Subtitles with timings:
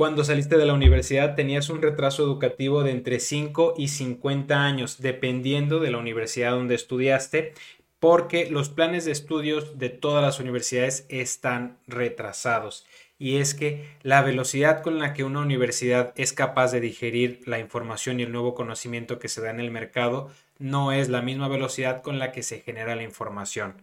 [0.00, 5.02] cuando saliste de la universidad tenías un retraso educativo de entre 5 y 50 años,
[5.02, 7.52] dependiendo de la universidad donde estudiaste,
[7.98, 12.86] porque los planes de estudios de todas las universidades están retrasados.
[13.18, 17.58] Y es que la velocidad con la que una universidad es capaz de digerir la
[17.58, 21.48] información y el nuevo conocimiento que se da en el mercado no es la misma
[21.48, 23.74] velocidad con la que se genera la información.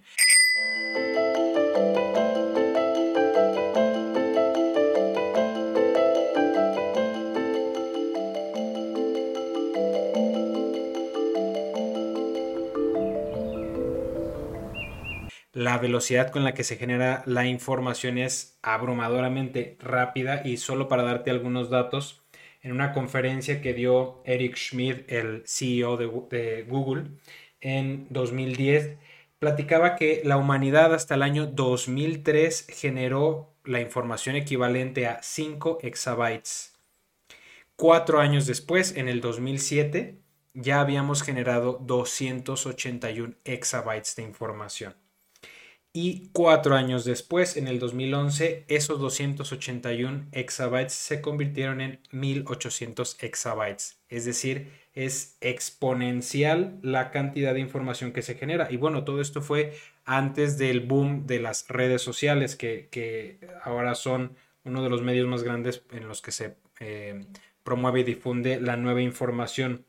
[15.58, 21.02] La velocidad con la que se genera la información es abrumadoramente rápida y solo para
[21.02, 22.22] darte algunos datos,
[22.62, 27.06] en una conferencia que dio Eric Schmidt, el CEO de, Google,
[27.60, 28.98] en 2010,
[29.40, 36.76] platicaba que la humanidad hasta el año 2003 generó la información equivalente a 5 exabytes.
[37.76, 40.20] Cuatro años después, en el 2007,
[40.54, 45.07] ya habíamos generado 281 exabytes de información
[46.00, 53.98] y cuatro años después, en el 2011, esos 281 exabytes se convirtieron en 1800 exabytes.
[54.08, 58.68] Es decir, es exponencial la cantidad de información que se genera.
[58.70, 59.74] Y bueno, todo esto fue
[60.06, 64.36] antes del boom de las redes sociales, que, ahora son
[64.66, 67.26] uno de los medios más grandes en los que se eh,
[67.64, 69.84] promueve y difunde la nueva información.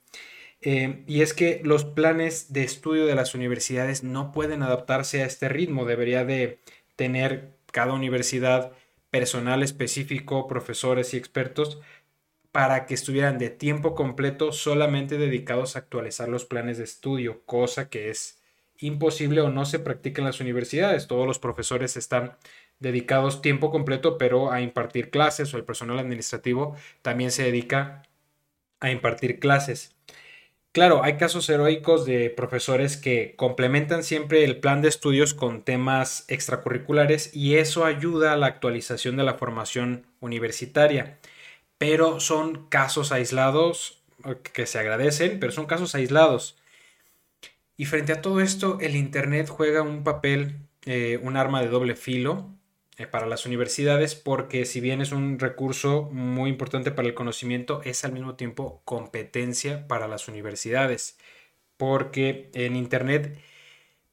[0.61, 5.27] Eh, y es que los planes de estudio de las universidades no pueden adaptarse a
[5.27, 5.84] este ritmo.
[5.84, 6.61] Debería de
[6.97, 8.73] tener cada universidad
[9.11, 11.79] personal específico, profesores y expertos
[12.53, 17.89] para que estuvieran de tiempo completo solamente dedicados a actualizar los planes de estudio, cosa
[17.89, 18.41] que es
[18.79, 21.06] imposible o no se practica en las universidades.
[21.06, 22.36] Todos los profesores están
[22.81, 28.03] dedicados tiempo completo, pero a impartir clases o el personal administrativo también se dedica
[28.81, 29.95] a impartir clases.
[30.72, 36.24] Claro, hay casos heroicos de profesores que complementan siempre el plan de estudios con temas
[36.29, 41.18] extracurriculares y eso ayuda a la actualización de la formación universitaria.
[41.79, 46.56] Pero son casos aislados eh, que se agradecen, pero son casos aislados.
[47.77, 51.96] Y frente a todo esto, el Internet juega un papel, eh, un arma de doble
[51.96, 52.50] filo,
[53.07, 58.05] para las universidades porque si bien es un recurso muy importante para el conocimiento, es
[58.05, 61.17] al mismo tiempo competencia para las universidades.
[61.77, 63.39] Porque en Internet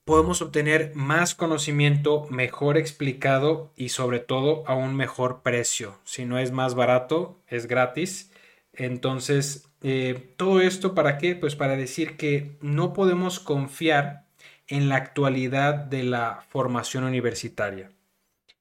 [0.03, 5.97] podemos obtener más conocimiento mejor explicado y sobre todo a un mejor precio.
[6.03, 8.31] Si no es más barato, es gratis.
[8.73, 11.35] Entonces, eh, todo esto para qué?
[11.35, 14.25] Pues para decir que no podemos confiar
[14.67, 17.94] en la actualidad de la formación universitaria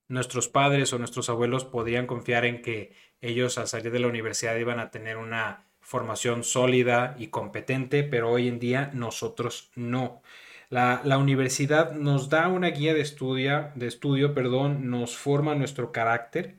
[0.09, 4.56] nuestros padres o nuestros abuelos podrían confiar en que ellos al salir de la universidad
[4.56, 10.22] iban a tener una formación sólida y competente, pero hoy en día nosotros no.
[10.70, 16.56] La, universidad nos da una guía de, estudia, de estudio, perdón, nos forma nuestro carácter,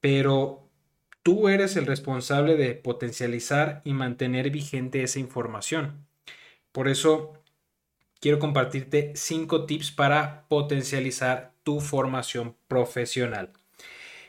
[0.00, 0.68] pero
[1.22, 6.06] tú eres el responsable de potencializar y mantener vigente esa información.
[6.70, 7.39] Por eso
[8.20, 13.50] quiero compartirte cinco tips para potencializar tu formación profesional.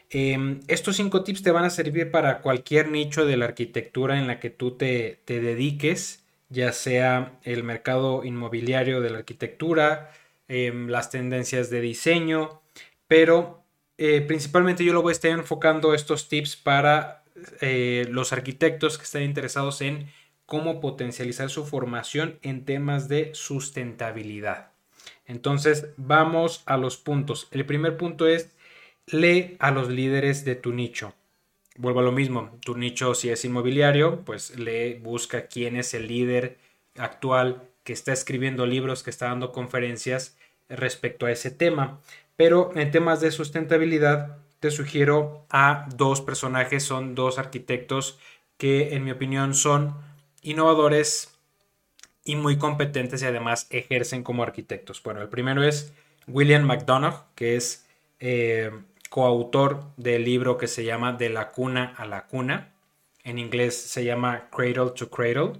[0.09, 4.27] Em, estos cinco tips te van a servir para cualquier nicho de la arquitectura en
[4.27, 10.11] la que tú te, dediques, ya sea el mercado inmobiliario de la arquitectura,
[10.47, 12.61] em, las tendencias de diseño,
[13.07, 13.63] pero
[13.97, 17.23] eh, principalmente yo lo voy a estar enfocando estos tips para
[17.61, 20.07] eh, los arquitectos que están interesados en
[20.51, 24.71] cómo potencializar su formación en temas de sustentabilidad.
[25.25, 27.47] Entonces, vamos a los puntos.
[27.51, 28.51] El primer punto es,
[29.05, 31.13] lee a los líderes de tu nicho.
[31.77, 36.09] Vuelvo a lo mismo, tu nicho si es inmobiliario, pues lee, busca quién es el
[36.09, 36.57] líder
[36.97, 42.01] actual que está escribiendo libros, que está dando conferencias respecto a ese tema.
[42.35, 48.19] Pero en temas de sustentabilidad, te sugiero a dos personajes, son dos arquitectos
[48.57, 50.10] que en mi opinión son
[50.41, 51.31] innovadores
[52.23, 55.01] y muy competentes y además ejercen como arquitectos.
[55.03, 55.93] Bueno, el primero es
[56.27, 57.85] William McDonough, que es
[58.19, 58.71] eh,
[59.09, 62.73] coautor del libro que se llama De la cuna a la cuna.
[63.23, 65.53] En inglés se llama Cradle to Cradle.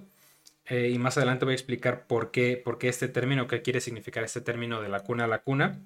[0.66, 3.80] Eh, y más adelante voy a explicar por qué, por qué este término, qué quiere
[3.80, 5.80] significar este término de la cuna a la cuna.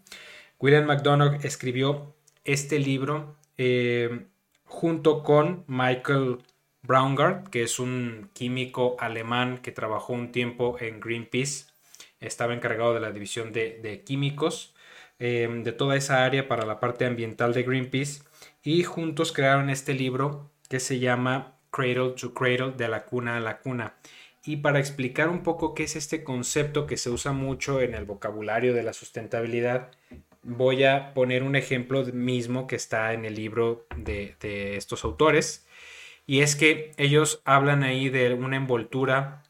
[0.59, 2.15] William McDonough escribió
[2.45, 4.27] este libro eh,
[4.65, 6.39] junto con Michael
[6.87, 11.67] Braungart, que es un químico alemán que trabajó un tiempo en Greenpeace,
[12.21, 14.75] estaba encargado de la división de, químicos
[15.19, 18.23] em, de toda esa área para la parte ambiental de Greenpeace.
[18.63, 23.41] y juntos crearon este libro que se llama Cradle to Cradle, de la cuna a
[23.41, 23.95] la cuna.
[24.45, 28.05] Y para explicar un poco qué es este concepto que se usa mucho en el
[28.05, 29.91] vocabulario de la sustentabilidad,
[30.43, 35.66] voy a poner un ejemplo mismo que está en el libro de, de estos autores.
[36.27, 39.43] Y es que ellos hablan ahí de una envoltura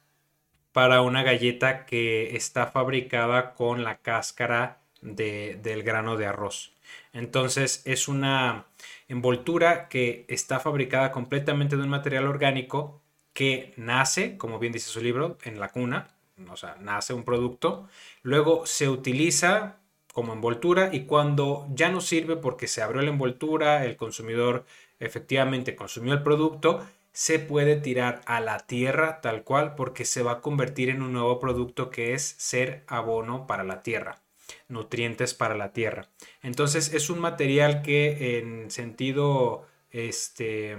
[0.72, 6.72] para una galleta que está fabricada con la cáscara del grano de arroz.
[7.12, 8.66] Entonces es una
[9.08, 13.00] envoltura que está fabricada completamente de un material orgánico
[13.32, 16.08] que nace, como bien dice su libro, en la cuna,
[16.50, 17.88] o sea, nace un producto,
[18.22, 19.78] luego se utiliza
[20.12, 24.64] como envoltura y cuando ya no sirve porque se abrió la envoltura, el consumidor
[24.98, 30.32] efectivamente consumió el producto, se puede tirar a la tierra tal cual porque se va
[30.32, 34.20] a convertir en un nuevo producto que es ser abono para la tierra,
[34.68, 36.08] nutrientes para la tierra.
[36.42, 40.76] Entonces es un material que en sentido este,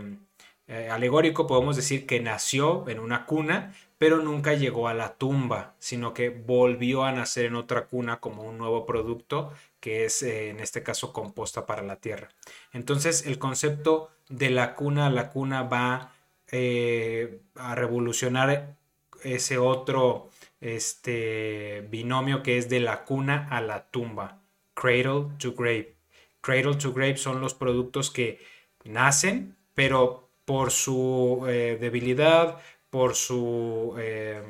[0.68, 5.75] eh, alegórico podemos decir que nació en una cuna, pero nunca llegó a la tumba,
[5.80, 10.50] sino que volvió a nacer en otra cuna como un nuevo producto que es eh,
[10.50, 12.30] en este caso composta para la tierra.
[12.74, 16.14] Entonces el concepto de la cuna a la cuna va
[16.52, 18.75] eh, a revolucionar
[19.24, 20.30] ese otro
[20.62, 24.42] este, binomio que es de la cuna a la tumba,
[24.74, 25.96] cradle to grave.
[26.42, 28.40] Cradle to grave son los productos que
[28.84, 34.42] nacen, pero por su eh, debilidad, por su, eh,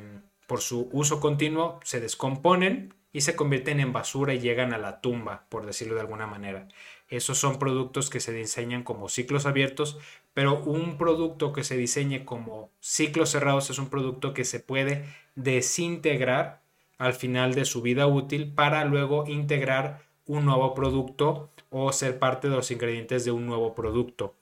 [0.46, 5.00] por su uso continuo, se descomponen y se convierten en basura y llegan a la
[5.00, 6.68] tumba, por decirlo de alguna manera.
[7.08, 9.98] Esos son productos que se diseñan como ciclos abiertos,
[10.34, 15.04] pero un producto que se diseñe como ciclos cerrados es un producto que se puede
[15.34, 16.62] desintegrar
[16.98, 22.48] al final de su vida útil para luego integrar un nuevo producto o ser parte
[22.48, 24.36] de los ingredientes de un nuevo producto.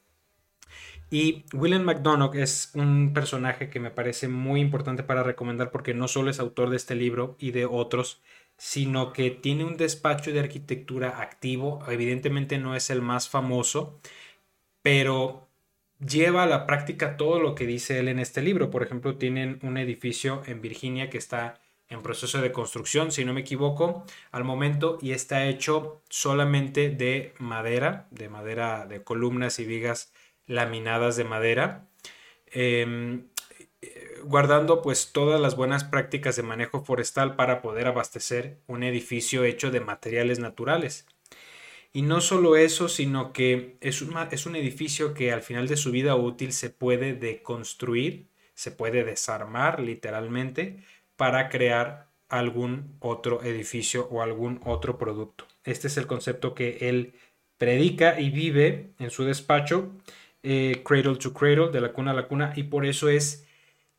[1.10, 6.08] Y William McDonough es un personaje que me parece muy importante para recomendar porque no
[6.08, 8.20] solo es autor de este libro y de otros,
[8.56, 11.84] sino que tiene un despacho de arquitectura activo.
[11.88, 14.00] Evidentemente no es el más famoso,
[14.82, 15.48] pero
[16.04, 18.70] lleva a la práctica todo lo que dice él en este libro.
[18.70, 23.32] Por ejemplo, tienen un edificio en Virginia que está en proceso de construcción, si no
[23.32, 29.66] me equivoco, al momento y está hecho solamente de madera, de madera de columnas y
[29.66, 30.12] vigas
[30.46, 31.88] laminadas de madera.
[32.46, 33.28] Em,
[34.24, 39.70] guardando pues todas las buenas prácticas de manejo forestal para poder abastecer un edificio hecho
[39.70, 41.06] de materiales naturales.
[41.92, 45.76] Y no solo eso, sino que es un, es un edificio que al final de
[45.76, 50.84] su vida útil se puede deconstruir, se puede desarmar literalmente
[51.16, 55.46] para crear algún otro edificio o algún otro producto.
[55.64, 57.14] Este es el concepto que él
[57.56, 59.92] predica y vive en su despacho,
[60.48, 63.44] eh, cradle to cradle, de la cuna a la cuna, y por eso es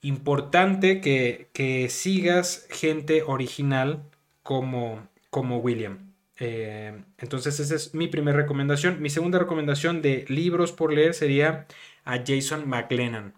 [0.02, 4.04] importante que, sigas gente original
[4.44, 6.14] como, como William.
[6.40, 9.02] Eh, entonces esa es mi primera recomendación.
[9.02, 11.68] Mi segunda recomendación de libros por leer sería
[12.06, 13.34] a Jason McLennan.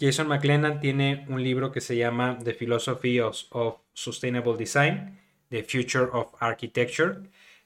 [0.00, 5.20] Jason McLennan tiene un libro que se llama The Philosophy of, of Sustainable Design,
[5.50, 7.22] The Future of Architecture.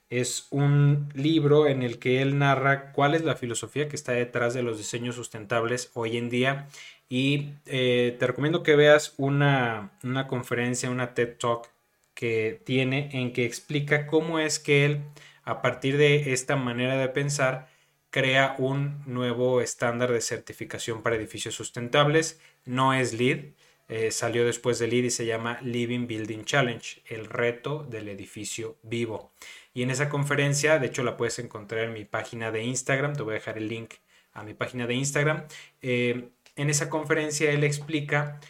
[0.09, 4.53] Es un libro en el que él narra cuál es la filosofía que está detrás
[4.53, 6.67] de los diseños sustentables hoy en día
[7.09, 9.91] y eh, te recomiendo que veas una,
[10.27, 11.67] conferencia, una TED Talk
[12.13, 15.01] que tiene en que explica cómo es que él,
[15.43, 17.67] a partir de esta manera de pensar,
[18.11, 22.39] crea un nuevo estándar de certificación para edificios sustentables.
[22.65, 23.53] No es LEED,
[23.87, 28.77] eh, salió después de LEED y se llama Living Building Challenge, el reto del edificio
[28.83, 29.31] vivo.
[29.79, 33.23] Y en esa conferencia, de hecho la puedes encontrar en mi página de Instagram, te
[33.23, 33.93] voy a dejar el link
[34.33, 35.45] a mi página de Instagram.
[35.81, 38.41] Eh, en esa conferencia él explica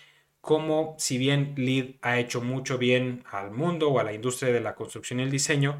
[0.42, 4.60] cómo, si bien LEED ha hecho mucho bien al mundo o a la industria de
[4.60, 5.80] la construcción y el diseño,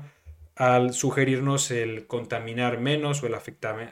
[0.56, 3.34] al sugerirnos el contaminar menos o el,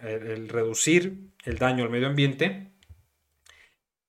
[0.04, 2.72] el reducir el daño al medio ambiente,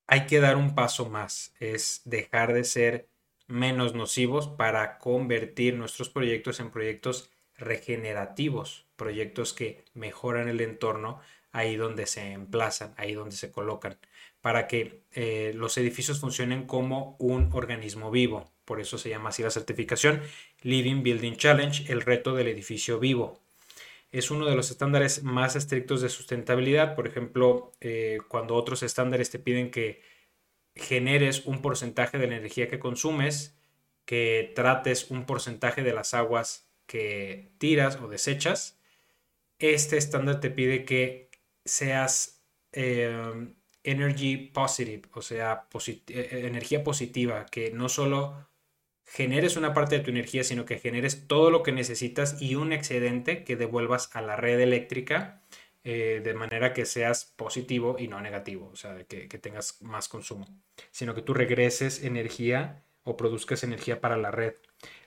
[0.06, 3.08] hay que dar un paso más, es dejar de ser
[3.46, 11.20] menos nocivos para convertir nuestros proyectos en proyectos regenerativos, proyectos que mejoran el entorno
[11.52, 13.98] ahí donde se emplazan, ahí donde se colocan
[14.40, 18.50] para que eh, los edificios funcionen como un organismo vivo.
[18.64, 20.22] Por eso se llama así la certificación
[20.62, 23.40] Living Building Challenge, el reto del edificio vivo.
[24.10, 26.94] Es uno de los estándares más estrictos de sustentabilidad.
[26.94, 30.02] Por ejemplo, eh, cuando otros estándares te piden que
[30.74, 33.54] generes un porcentaje de la energía que consumes,
[34.04, 38.80] que trates un porcentaje de las aguas que tiras o desechas,
[39.60, 41.30] este estándar te pide que
[41.64, 42.42] seas
[42.72, 43.54] em,
[43.84, 48.48] energy positive, o sea, eh, eh, energía positiva, que no solo
[49.04, 52.72] generes una parte de tu energía, sino que generes todo lo que necesitas y un
[52.72, 55.42] excedente que devuelvas a la red eléctrica
[55.84, 60.46] eh, de manera que seas positivo y no negativo, o sea, que, tengas más consumo,
[60.90, 64.54] sino que tú regreses energía o produzcas energía para la red.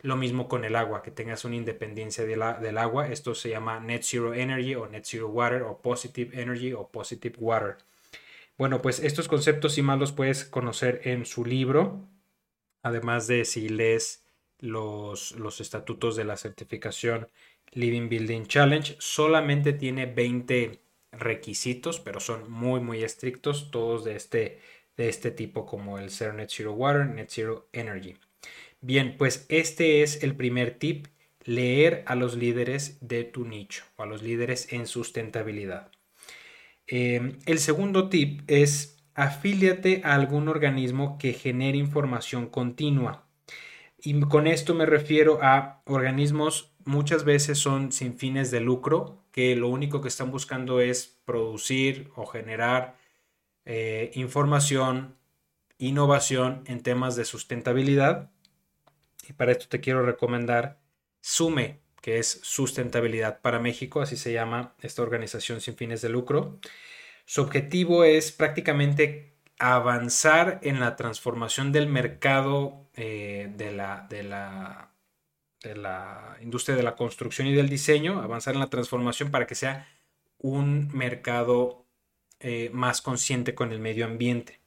[0.01, 3.07] Lo mismo con el agua, que tengas una independencia del agua.
[3.07, 7.35] Esto se llama Net Zero Energy o Net Zero Water o Positive Energy o Positive
[7.39, 7.77] Water.
[8.57, 12.07] Bueno, pues estos conceptos y más los puedes conocer en su libro,
[12.83, 14.25] además de si lees
[14.59, 17.27] los, los estatutos de la certificación
[17.71, 18.95] Living Building Challenge.
[18.99, 20.79] Solamente tiene 20
[21.11, 24.59] requisitos, pero son muy, muy estrictos, todos de este,
[24.97, 28.17] de este tipo, como el ser Net Zero Water, Net Zero Energy.
[28.81, 31.05] Bien, pues este es el primer tip,
[31.43, 35.91] leer a los líderes de tu nicho o a los líderes en sustentabilidad.
[36.87, 43.27] Em, el segundo tip es afíliate a algún organismo que genere información continua.
[43.99, 49.55] Y con esto me refiero a organismos muchas veces son sin fines de lucro, que
[49.55, 52.97] lo único que están buscando es producir o generar
[53.65, 55.15] eh, información,
[55.77, 58.31] innovación en temas de sustentabilidad
[59.27, 60.79] y para esto te quiero recomendar
[61.21, 66.59] SUME, que es Sustentabilidad para México, así se llama esta organización sin fines de lucro.
[67.25, 74.91] Su objetivo es prácticamente avanzar en la transformación del mercado eh, de, la, de, la,
[75.61, 79.55] de la industria de la construcción y del diseño, avanzar en la transformación para que
[79.55, 79.87] sea
[80.39, 81.85] un mercado
[82.39, 84.60] eh, más consciente con el medio ambiente.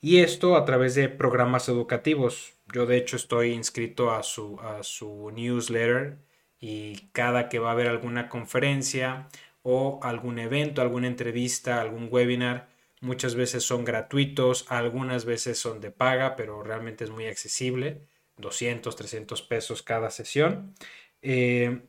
[0.00, 2.54] Y esto a través de programas educativos.
[2.72, 6.18] Yo de hecho estoy inscrito a su, a su newsletter
[6.60, 9.28] y cada que va a haber alguna conferencia
[9.62, 12.68] o algún evento, alguna entrevista, algún webinar,
[13.00, 18.02] muchas veces son gratuitos, algunas veces son de paga, pero realmente es muy accesible,
[18.36, 20.74] 200, 300 pesos cada sesión.
[21.22, 21.82] Eh,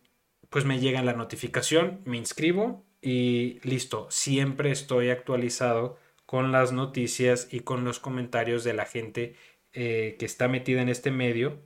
[0.49, 5.97] pues me llega la notificación, me inscribo y listo, siempre estoy actualizado
[6.29, 9.33] con las noticias y con los comentarios de la gente
[9.73, 11.59] eh, que está metida en este medio.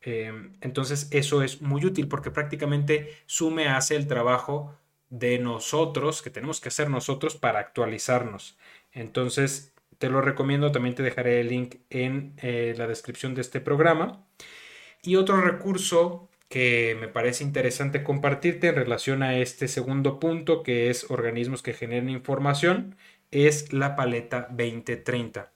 [0.00, 4.76] Em, entonces eso es muy útil porque prácticamente Sume hace el trabajo
[5.10, 8.58] de nosotros, que tenemos que hacer nosotros para actualizarnos.
[8.90, 13.60] Entonces te lo recomiendo, también te dejaré el link en eh, la descripción de este
[13.60, 14.26] programa.
[15.04, 20.90] Y otro recurso que me parece interesante compartirte en relación a este segundo punto, que
[20.90, 22.96] es organismos que generen información,
[23.30, 25.52] es la paleta 2030.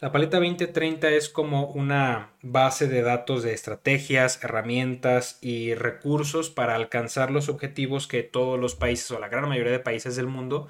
[0.00, 6.74] La paleta 2030 es como una base de datos de estrategias, herramientas y recursos para
[6.74, 10.68] alcanzar los objetivos que todos los países o la gran mayoría de países del mundo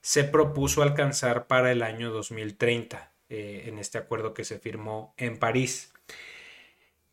[0.00, 5.38] se propuso alcanzar para el año 2030 eh, en este acuerdo que se firmó en
[5.38, 5.91] París.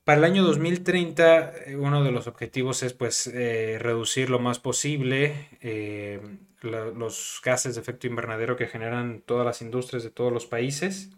[0.09, 4.57] Para el año 2030 eh, uno de los objetivos es pues eh, reducir lo más
[4.57, 5.49] posible
[6.61, 11.11] los gases de efecto invernadero que generan todas las industrias de todos los países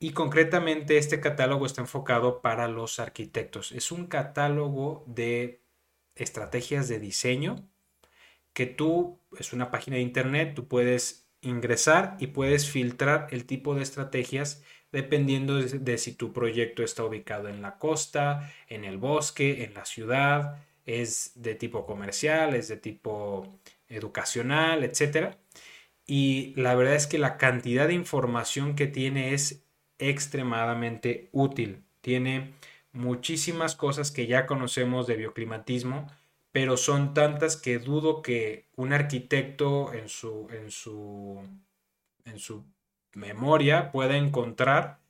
[0.00, 3.72] y concretamente este catálogo está enfocado para los arquitectos.
[3.72, 5.60] Es un catálogo de
[6.14, 7.68] estrategias de diseño
[8.54, 13.74] que tú, es una página de internet, tú puedes ingresar y puedes filtrar el tipo
[13.74, 14.62] de estrategias
[14.92, 19.84] dependiendo de, si tu proyecto está ubicado en la costa, en el bosque, en la
[19.84, 25.36] ciudad, es de tipo comercial, es de tipo educacional, etc.
[26.06, 29.64] Y la verdad es que la cantidad de información que tiene es
[29.98, 31.84] extremadamente útil.
[32.00, 32.54] Tiene
[32.92, 36.06] muchísimas cosas que ya conocemos de bioclimatismo,
[36.52, 41.42] pero son tantas que dudo que un arquitecto en su, en su,
[42.24, 42.64] en su
[43.18, 45.00] memoria pueda encontrar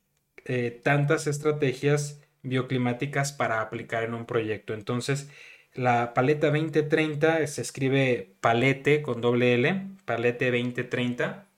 [0.44, 4.74] eh, tantas estrategias bioclimáticas para aplicar en un proyecto.
[4.74, 5.30] Entonces,
[5.74, 11.48] la paleta 2030 se escribe palete con doble L, palete 2030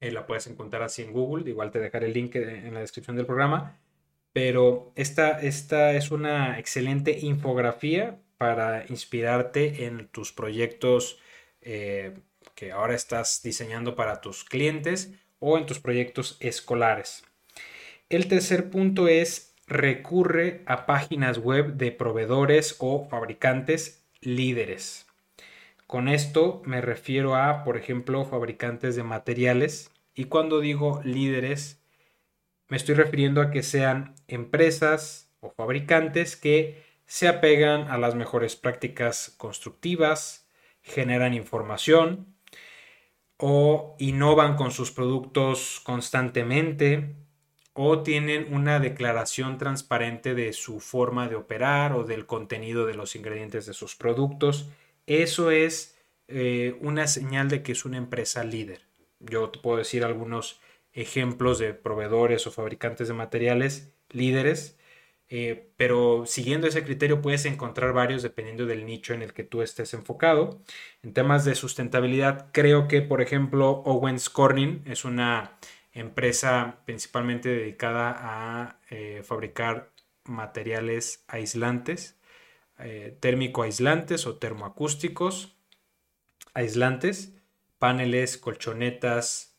[0.00, 1.48] eh, la puedes encontrar así en Google.
[1.48, 3.78] Igual te dejaré el link en la descripción del programa.
[4.32, 11.18] Pero esta, esta es una excelente infografía para inspirarte en tus proyectos
[11.60, 12.18] eh,
[12.54, 17.24] que ahora estás diseñando para tus clientes o en tus proyectos escolares.
[18.08, 25.06] El tercer punto es recurre a páginas web de proveedores o fabricantes líderes.
[25.86, 29.90] Con esto me refiero a, por ejemplo, fabricantes de materiales.
[30.14, 31.80] Y cuando digo líderes,
[32.68, 38.56] me estoy refiriendo a que sean empresas o fabricantes que se apegan a las mejores
[38.56, 40.46] prácticas constructivas,
[40.82, 42.34] generan información
[43.38, 47.14] o innovan con sus productos constantemente
[47.72, 53.14] o tienen una declaración transparente de su forma de operar o del contenido de los
[53.14, 54.68] ingredientes de sus productos.
[55.06, 58.82] Eso es eh, una señal de que es una empresa líder.
[59.20, 60.60] Yo te puedo decir algunos
[60.92, 64.77] ejemplos de proveedores o fabricantes de materiales líderes,
[65.30, 69.62] eh, pero siguiendo ese criterio puedes encontrar varios dependiendo del nicho en el que tú
[69.62, 70.62] estés enfocado.
[71.02, 75.58] En temas de sustentabilidad, creo que, por ejemplo, Owens Corning es una
[75.92, 79.90] empresa principalmente dedicada a eh, fabricar
[80.24, 82.18] materiales aislantes,
[82.78, 85.56] eh, térmico aislantes o termoacústicos
[86.54, 87.34] aislantes,
[87.78, 89.56] paneles, colchonetas,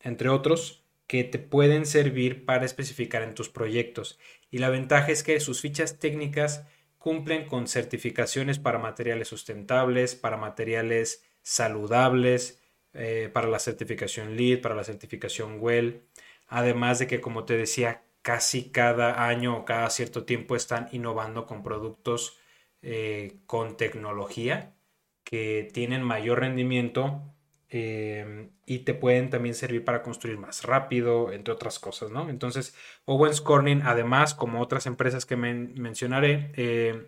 [0.00, 4.18] entre otros, que te pueden servir para especificar en tus proyectos.
[4.50, 6.66] Y la ventaja es que sus fichas técnicas
[6.98, 12.60] cumplen con certificaciones para materiales sustentables, para materiales saludables,
[12.94, 16.02] eh, para la certificación LEED, para la certificación WELL.
[16.48, 21.46] Además de que, como te decía, casi cada año o cada cierto tiempo están innovando
[21.46, 22.38] con productos
[22.82, 24.74] eh, con tecnología
[25.22, 27.35] que tienen mayor rendimiento
[27.70, 32.28] eh, y te pueden también servir para construir más rápido, entre otras cosas, ¿no?
[32.28, 37.06] Entonces, Owens Corning, además, como otras empresas que mencionaré,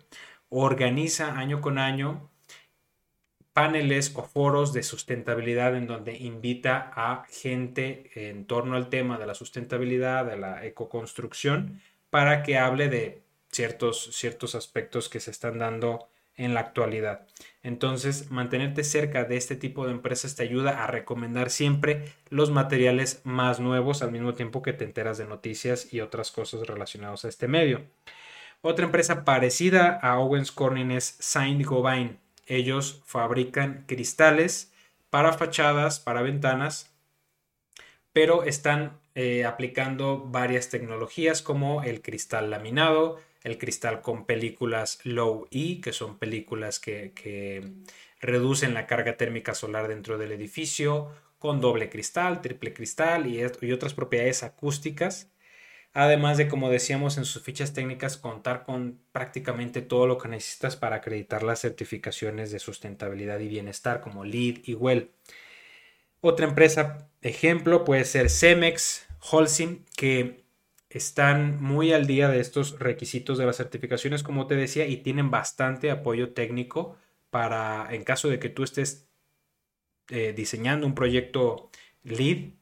[0.49, 2.29] organiza año con año
[3.59, 9.27] paneles o foros de sustentabilidad en donde invita a gente en torno al tema de
[9.27, 15.59] la sustentabilidad, de la ecoconstrucción, para que hable de ciertos, ciertos aspectos que se están
[15.59, 16.07] dando
[16.39, 17.27] en la actualidad.
[17.61, 23.21] Entonces, mantenerte cerca de este tipo de empresas te ayuda a recomendar siempre los materiales
[23.23, 27.29] más nuevos al mismo tiempo que te enteras de noticias y otras cosas relacionadas a
[27.29, 27.83] este medio.
[28.61, 32.17] Otra empresa parecida a Owens Corning es Saint Gobain
[32.49, 34.73] ellos fabrican cristales
[35.11, 36.91] para fachadas, para ventanas,
[38.11, 45.47] pero están eh, aplicando varias tecnologías como el cristal laminado, el cristal con películas low
[45.51, 47.63] E, que son películas que,
[48.21, 53.93] reducen la carga térmica solar dentro del edificio, con doble cristal, triple cristal y otras
[53.93, 55.31] propiedades acústicas
[55.93, 60.75] Además de, como decíamos en sus fichas técnicas, contar con prácticamente todo lo que necesitas
[60.75, 65.11] para acreditar las certificaciones de sustentabilidad y bienestar como LEED y WELL.
[66.21, 70.43] Otra empresa, ejemplo, puede ser Cemex, Holcim, que
[70.89, 75.29] están muy al día de estos requisitos de las certificaciones, como te decía, y tienen
[75.31, 76.97] bastante apoyo técnico
[77.29, 79.07] para, en caso de que tú estés
[80.09, 81.69] eh, diseñando un proyecto
[82.03, 82.53] LEED,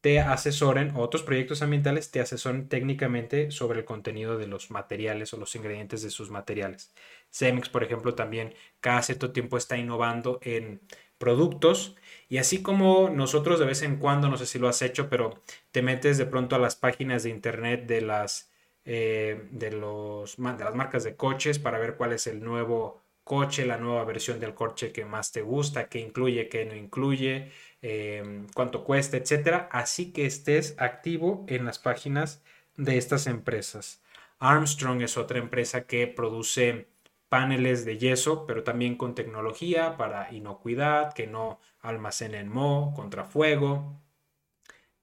[0.00, 5.38] te asesoren, otros proyectos ambientales te asesoren técnicamente sobre el contenido de los materiales o
[5.38, 6.94] los ingredientes de sus materiales.
[7.30, 10.80] Cemex, por ejemplo, también cada cierto tiempo está innovando en
[11.18, 11.96] productos
[12.28, 15.42] y así como nosotros de vez en cuando, no sé si lo has hecho, pero
[15.72, 18.50] te metes de pronto a las páginas de internet de las,
[18.84, 23.66] eh, de los, de las marcas de coches para ver cuál es el nuevo coche,
[23.66, 27.50] la nueva versión del coche que más te gusta, qué incluye, qué no incluye,
[27.80, 29.68] Em, cuánto cuesta, etcétera.
[29.70, 32.42] Así que estés activo en las páginas
[32.76, 34.02] de estas empresas.
[34.40, 36.88] Armstrong es otra empresa que produce
[37.28, 44.00] paneles de yeso, pero también con tecnología para inocuidad, que no almacenen moho, contra fuego,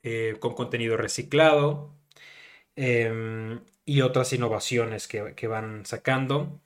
[0.04, 1.96] eh, con contenido reciclado
[2.76, 6.62] em, y otras innovaciones que, que, van sacando.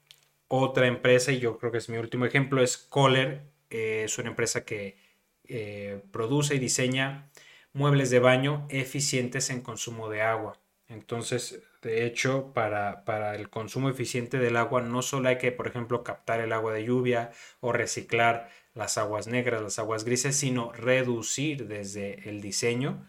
[0.47, 3.43] Otra empresa, y yo creo que es mi último ejemplo, es Kohler.
[3.69, 4.97] Eh, es una empresa que
[5.45, 7.29] eh, produce y diseña
[7.73, 10.59] muebles de baño eficientes en consumo de agua.
[10.89, 15.67] Entonces, de hecho, para, para, el consumo eficiente del agua no solo hay que, por
[15.67, 20.71] ejemplo, captar el agua de lluvia o reciclar las aguas negras, las aguas grises, sino
[20.73, 23.07] reducir desde el diseño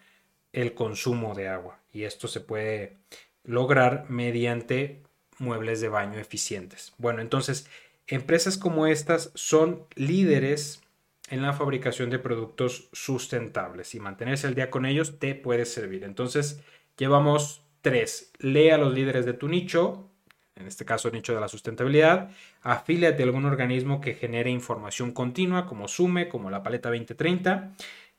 [0.52, 1.80] el consumo de agua.
[1.92, 2.98] Y esto se puede
[3.44, 5.02] lograr mediante
[5.38, 6.92] muebles de baño eficientes.
[6.98, 7.66] Bueno, entonces,
[8.06, 10.82] empresas como estas son líderes
[11.30, 16.04] en la fabricación de productos sustentables y mantenerse al día con ellos te puede servir.
[16.04, 16.60] Entonces,
[16.96, 18.32] llevamos tres.
[18.38, 20.10] Lea a los líderes de tu nicho,
[20.56, 22.30] en este caso nicho de la sustentabilidad,
[22.62, 27.72] afíliate a algún organismo que genere información continua como Sume, como la Paleta 2030.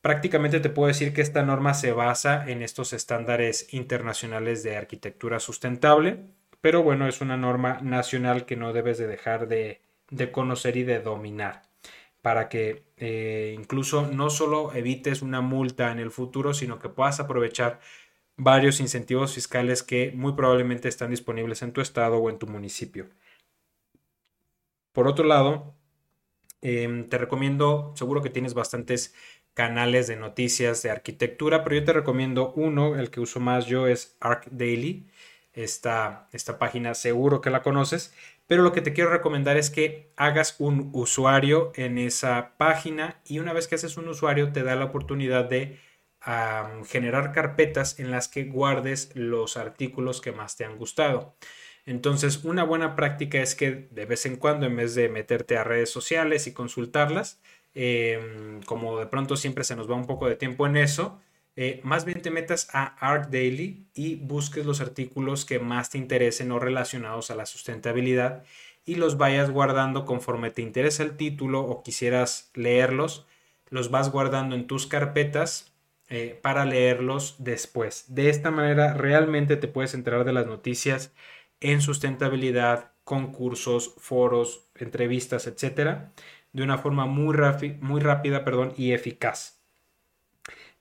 [0.00, 5.40] prácticamente te puedo decir que esta norma se basa en estos estándares internacionales de arquitectura
[5.40, 6.24] sustentable,
[6.60, 9.80] pero bueno, es una norma nacional que no debes de dejar de,
[10.32, 11.62] conocer y de dominar
[12.22, 17.20] para que eh, incluso no solo evites una multa en el futuro, sino que puedas
[17.20, 17.80] aprovechar
[18.36, 23.08] varios incentivos fiscales que muy probablemente están disponibles en tu estado o en tu municipio.
[24.98, 25.76] Por otro lado,
[26.60, 29.14] em, te recomiendo, seguro que tienes bastantes
[29.54, 33.86] canales de noticias de arquitectura, pero yo te recomiendo uno, el que uso más yo
[33.86, 35.06] es Arc Daily.
[35.52, 38.12] Esta, esta página seguro que la conoces,
[38.48, 43.38] pero lo que te quiero recomendar es que hagas un usuario en esa página y
[43.38, 45.78] una vez que haces un usuario te da la oportunidad de
[46.88, 51.36] generar carpetas en las que guardes los artículos que más te han gustado.
[51.88, 55.64] Entonces, una buena práctica es que de vez en cuando, en vez de meterte a
[55.64, 57.40] redes sociales y consultarlas,
[57.74, 61.18] em, como de pronto siempre se nos va un poco de tiempo en eso,
[61.56, 65.96] eh, más bien te metas a Art Daily y busques los artículos que más te
[65.96, 68.44] interesen o relacionados a la sustentabilidad
[68.84, 73.26] y los vayas guardando conforme te interesa el título o quisieras leerlos,
[73.70, 75.72] los vas guardando en tus carpetas
[76.10, 78.04] eh, para leerlos después.
[78.08, 81.12] De esta manera realmente te puedes enterar de las noticias
[81.60, 86.12] en sustentabilidad, concursos, foros, entrevistas, etcétera,
[86.52, 87.34] de una forma muy,
[87.80, 89.58] muy rápida perdón, y eficaz.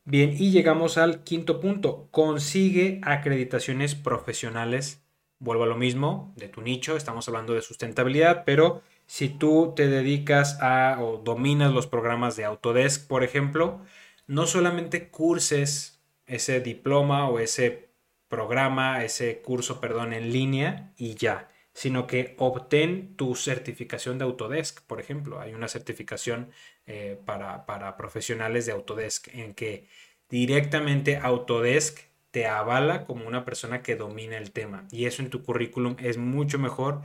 [0.03, 2.07] Bien, y llegamos al quinto punto.
[2.11, 5.03] Consigue acreditaciones profesionales.
[5.39, 9.87] Vuelvo a lo mismo, de tu nicho, estamos hablando de sustentabilidad, pero si tú te
[9.87, 13.81] dedicas a o dominas los programas de Autodesk, por ejemplo,
[14.27, 17.86] no solamente curses ese diploma o ese
[18.29, 24.81] programa, ese curso, perdón, en línea y ya, sino que obtén tu certificación de Autodesk,
[24.81, 25.39] por ejemplo.
[25.39, 26.51] Hay una certificación
[26.85, 29.87] eh, para, para profesionales de Autodesk en que
[30.29, 31.99] directamente Autodesk
[32.31, 34.87] te avala como una persona que domina el tema.
[34.91, 37.01] Y eso en tu currículum es mucho mejor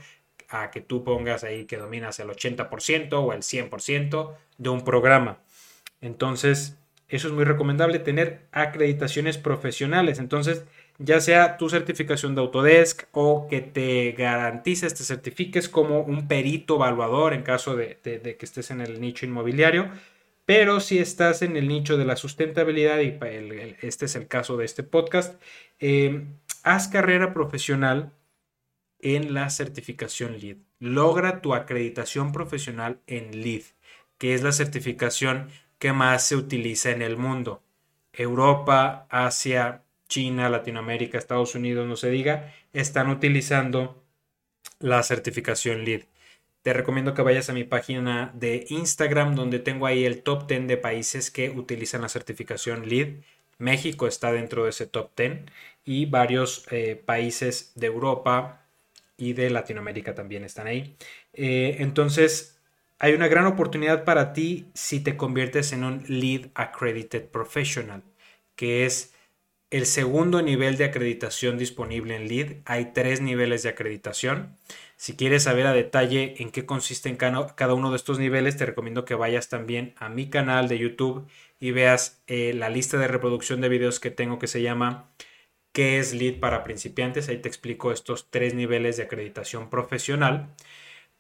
[0.49, 5.39] a que tú pongas ahí que dominas el 80% o el 100% de un programa.
[6.01, 6.77] Entonces,
[7.09, 10.19] eso es muy recomendable tener acreditaciones profesionales.
[10.19, 10.65] Entonces,
[11.05, 16.77] ya sea tu certificación de Autodesk o que te garantices, te certifiques como un perito
[16.77, 19.91] evaluador en caso de, que estés en el nicho inmobiliario.
[20.45, 23.19] Pero si estás en el nicho de la sustentabilidad, y
[23.81, 25.41] este es el caso de este podcast,
[25.79, 26.25] eh,
[26.65, 28.13] haz carrera profesional
[29.01, 30.59] en la certificación LEED.
[30.79, 33.63] Logra tu acreditación profesional en LEED,
[34.19, 37.63] que es la certificación que más se utiliza en el mundo.
[38.13, 39.82] Europa, Asia,
[40.13, 44.05] China, Latinoamérica, Estados Unidos, no se diga, están utilizando
[44.79, 46.03] la certificación LEED.
[46.61, 50.69] Te recomiendo que vayas a mi página de Instagram donde tengo ahí el top 10
[50.69, 53.23] de países que utilizan la certificación LEED.
[53.57, 55.47] México está dentro de ese top 10
[55.87, 58.67] y varios eh, países de Europa
[59.17, 60.95] y de Latinoamérica también están ahí.
[61.33, 62.61] Eh, entonces,
[62.99, 68.03] hay una gran oportunidad para ti si te conviertes en un LEED Accredited Professional,
[68.57, 69.15] que es
[69.73, 72.59] el segundo nivel de acreditación disponible en LEED.
[72.67, 74.59] Hay tres niveles de acreditación.
[74.97, 79.07] Si quieres saber a detalle en qué consiste cada uno de estos niveles, te recomiendo
[79.07, 81.27] que vayas también a mi canal de YouTube
[81.59, 85.11] y veas eh, la lista de reproducción de videos que tengo que se llama
[85.73, 87.31] ¿Qué es LEED para principiantes?
[87.31, 90.55] Ahí te explico estos tres niveles de acreditación profesional.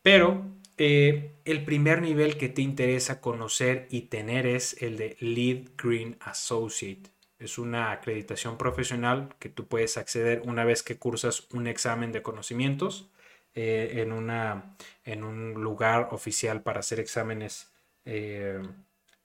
[0.02, 0.44] Pero
[0.76, 6.18] eh, el primer nivel que te interesa conocer y tener es el de LEED Green
[6.20, 7.11] Associate.
[7.42, 12.22] Es una acreditación profesional que tú puedes acceder una vez que cursas un examen de
[12.22, 13.08] conocimientos
[13.54, 17.68] eh, en, una, en un lugar oficial para hacer exámenes
[18.04, 18.62] eh,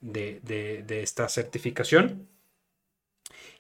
[0.02, 2.28] de, esta certificación.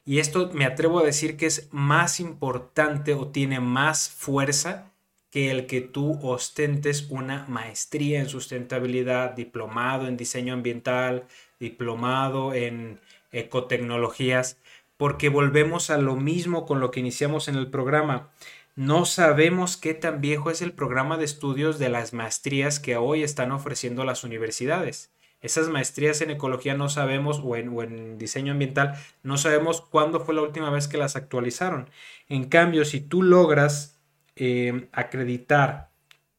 [0.05, 4.91] Y esto me atrevo a decir que es más importante o tiene más fuerza
[5.29, 11.27] que el que tú ostentes una maestría en sustentabilidad, diplomado en diseño ambiental,
[11.59, 12.99] diplomado en
[13.31, 14.57] ecotecnologías,
[14.97, 18.29] porque volvemos a lo mismo con lo que iniciamos en el programa.
[18.75, 23.23] No sabemos qué tan viejo es el programa de estudios de las maestrías que hoy
[23.23, 25.11] están ofreciendo las universidades.
[25.41, 30.41] Esas maestrías en ecología no sabemos, o en, diseño ambiental, no sabemos cuándo fue la
[30.41, 31.89] última vez que las actualizaron.
[32.27, 33.99] En cambio, si tú logras
[34.35, 35.89] eh, acreditar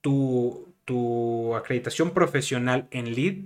[0.00, 3.44] tu, tu acreditación profesional en LEED,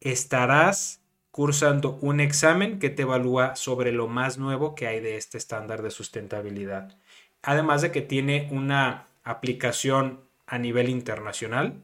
[0.00, 1.03] estarás
[1.34, 5.82] cursando un examen que te evalúa sobre lo más nuevo que hay de este estándar
[5.82, 6.96] de sustentabilidad.
[7.42, 11.82] Además de que tiene una aplicación a nivel internacional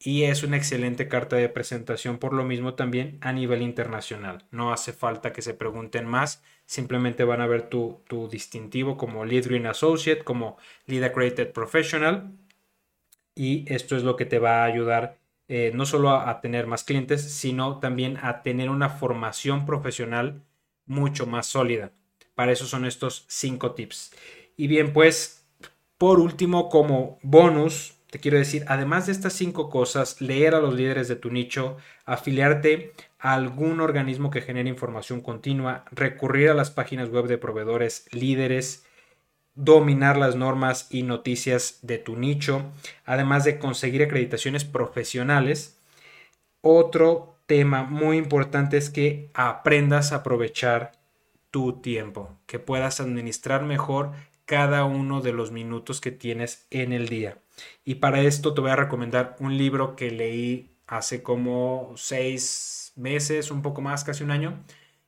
[0.00, 4.42] y es una excelente carta de presentación por lo mismo también a nivel internacional.
[4.50, 9.44] No hace falta que se pregunten más, simplemente van a ver tu, distintivo como Lead
[9.44, 12.32] Green Associate, como Lead Accredited Professional
[13.36, 15.19] y esto es lo que te va a ayudar
[15.52, 20.44] eh, no solo a, tener más clientes, sino también a tener una formación profesional
[20.86, 21.90] mucho más sólida.
[22.36, 24.12] Para eso son estos cinco tips.
[24.56, 25.44] Y bien, pues
[25.98, 30.72] por último, como bonus, te quiero decir, además de estas cinco cosas, leer a los
[30.72, 36.70] líderes de tu nicho, afiliarte a algún organismo que genere información continua, recurrir a las
[36.70, 38.86] páginas web de proveedores líderes,
[39.54, 42.64] dominar las normas y noticias de tu nicho,
[43.04, 45.78] además de conseguir acreditaciones profesionales.
[46.60, 50.92] Otro tema muy importante es que aprendas a aprovechar
[51.50, 54.12] tu tiempo, que puedas administrar mejor
[54.44, 57.38] cada uno de los minutos que tienes en el día.
[57.84, 63.50] Y para esto te voy a recomendar un libro que leí hace como seis meses,
[63.50, 64.64] un poco más, casi un año,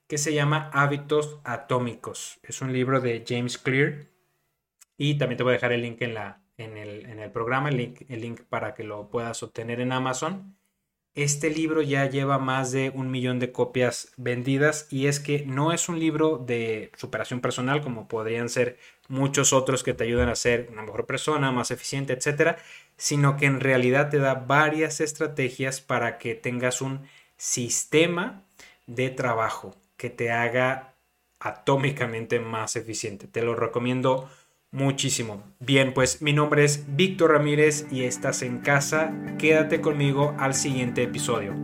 [0.07, 2.39] que se llama Hábitos Atómicos.
[2.43, 4.12] Es un libro de James Clear
[4.97, 7.69] y también te voy a dejar el link en, la, en, el, en el programa,
[7.69, 10.57] el link, el link para que lo puedas obtener en Amazon.
[11.15, 15.73] Este libro ya lleva más de un millón de copias vendidas y es que no
[15.73, 18.79] es un libro de superación personal como podrían ser
[19.09, 22.57] muchos otros que te ayudan a ser una mejor persona, más eficiente, etcétera,
[22.97, 28.45] sino que en realidad te da varias estrategias para que tengas un sistema
[28.87, 30.95] de trabajo que te haga
[31.41, 33.27] atómicamente más eficiente.
[33.27, 34.31] Te lo recomiendo
[34.73, 35.43] muchísimo.
[35.61, 39.13] Bien, pues mi nombre es Víctor Ramírez y estás en casa.
[39.39, 41.55] Quédate conmigo al siguiente episodio.